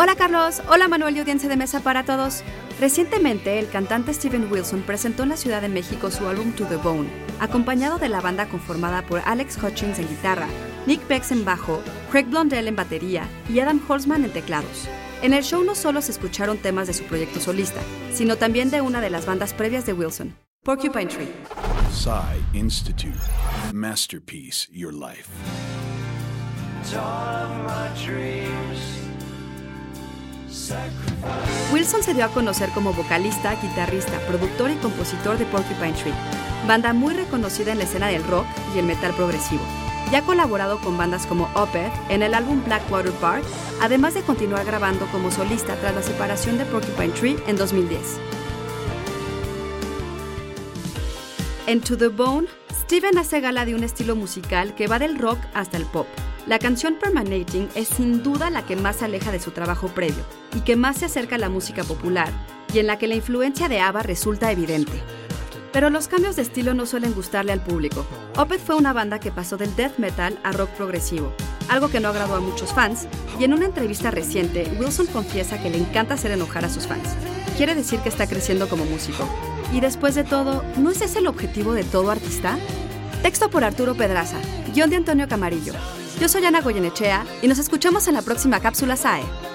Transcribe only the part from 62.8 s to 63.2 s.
la que la